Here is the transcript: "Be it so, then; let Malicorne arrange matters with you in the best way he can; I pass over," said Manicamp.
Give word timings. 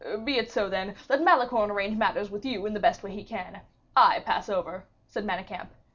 "Be 0.23 0.39
it 0.39 0.49
so, 0.49 0.67
then; 0.67 0.95
let 1.09 1.21
Malicorne 1.21 1.69
arrange 1.69 1.95
matters 1.95 2.31
with 2.31 2.43
you 2.43 2.65
in 2.65 2.73
the 2.73 2.79
best 2.79 3.03
way 3.03 3.11
he 3.11 3.23
can; 3.23 3.61
I 3.95 4.21
pass 4.21 4.49
over," 4.49 4.87
said 5.05 5.25
Manicamp. 5.25 5.67